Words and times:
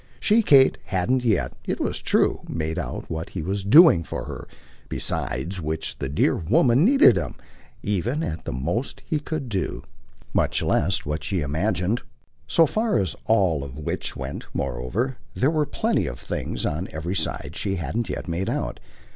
She, 0.19 0.41
Kate, 0.41 0.79
hadn't 0.85 1.23
yet, 1.23 1.53
it 1.63 1.79
was 1.79 2.01
true, 2.01 2.39
made 2.49 2.79
out 2.79 3.07
what 3.07 3.29
he 3.29 3.43
was 3.43 3.63
doing 3.63 4.03
for 4.03 4.25
her 4.25 4.47
besides 4.89 5.61
which 5.61 5.99
the 5.99 6.09
dear 6.09 6.35
woman 6.35 6.83
needed 6.83 7.17
him, 7.17 7.35
even 7.83 8.23
at 8.23 8.45
the 8.45 8.51
most 8.51 9.03
he 9.05 9.19
could 9.19 9.47
do, 9.47 9.83
much 10.33 10.63
less 10.63 11.03
than 11.03 11.17
she 11.21 11.41
imagined; 11.41 12.01
so 12.47 12.65
far 12.65 12.97
as 12.97 13.15
all 13.25 13.63
of 13.63 13.77
which 13.77 14.15
went, 14.15 14.47
moreover, 14.55 15.17
there 15.35 15.51
were 15.51 15.67
plenty 15.67 16.07
of 16.07 16.17
things 16.17 16.65
on 16.65 16.87
every 16.91 17.15
side 17.15 17.55
she 17.55 17.75
hadn't 17.75 18.09
yet 18.09 18.27
made 18.27 18.49
out. 18.49 18.79